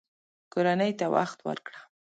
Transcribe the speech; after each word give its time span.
کورنۍ 0.51 0.91
ته 0.99 1.05
وخت 1.15 1.39
ورکړه 1.47 1.79